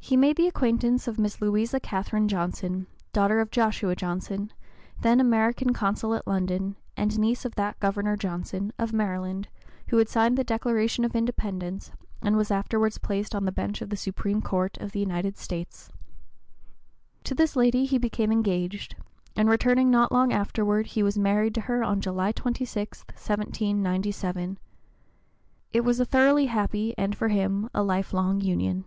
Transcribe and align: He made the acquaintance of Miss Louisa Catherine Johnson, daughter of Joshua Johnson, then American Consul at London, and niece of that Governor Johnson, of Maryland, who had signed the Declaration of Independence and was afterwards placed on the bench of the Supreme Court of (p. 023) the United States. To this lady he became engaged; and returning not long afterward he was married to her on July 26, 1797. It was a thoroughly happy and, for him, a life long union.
He 0.00 0.16
made 0.16 0.36
the 0.38 0.46
acquaintance 0.48 1.06
of 1.06 1.18
Miss 1.18 1.38
Louisa 1.42 1.78
Catherine 1.80 2.28
Johnson, 2.28 2.86
daughter 3.12 3.40
of 3.40 3.50
Joshua 3.50 3.94
Johnson, 3.94 4.50
then 5.02 5.20
American 5.20 5.74
Consul 5.74 6.14
at 6.14 6.26
London, 6.26 6.76
and 6.96 7.18
niece 7.18 7.44
of 7.44 7.56
that 7.56 7.78
Governor 7.78 8.16
Johnson, 8.16 8.72
of 8.78 8.94
Maryland, 8.94 9.48
who 9.88 9.98
had 9.98 10.08
signed 10.08 10.38
the 10.38 10.44
Declaration 10.44 11.04
of 11.04 11.14
Independence 11.14 11.90
and 12.22 12.38
was 12.38 12.50
afterwards 12.50 12.96
placed 12.96 13.34
on 13.34 13.44
the 13.44 13.52
bench 13.52 13.82
of 13.82 13.90
the 13.90 13.98
Supreme 13.98 14.40
Court 14.40 14.78
of 14.78 14.92
(p. 14.92 15.04
023) 15.04 15.04
the 15.04 15.06
United 15.10 15.36
States. 15.36 15.90
To 17.24 17.34
this 17.34 17.54
lady 17.54 17.84
he 17.84 17.98
became 17.98 18.32
engaged; 18.32 18.94
and 19.36 19.50
returning 19.50 19.90
not 19.90 20.10
long 20.10 20.32
afterward 20.32 20.86
he 20.86 21.02
was 21.02 21.18
married 21.18 21.54
to 21.56 21.60
her 21.62 21.84
on 21.84 22.00
July 22.00 22.32
26, 22.32 23.00
1797. 23.00 24.58
It 25.74 25.82
was 25.84 26.00
a 26.00 26.06
thoroughly 26.06 26.46
happy 26.46 26.94
and, 26.96 27.14
for 27.14 27.28
him, 27.28 27.68
a 27.74 27.82
life 27.82 28.14
long 28.14 28.40
union. 28.40 28.86